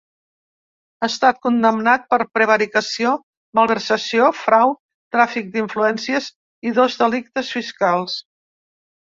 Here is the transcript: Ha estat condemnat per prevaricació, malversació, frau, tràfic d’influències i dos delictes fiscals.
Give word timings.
Ha 1.01 1.07
estat 1.09 1.41
condemnat 1.45 2.07
per 2.13 2.17
prevaricació, 2.37 3.11
malversació, 3.59 4.31
frau, 4.39 4.73
tràfic 5.17 5.53
d’influències 5.59 6.31
i 6.71 6.75
dos 6.81 6.99
delictes 7.05 7.55
fiscals. 7.59 8.19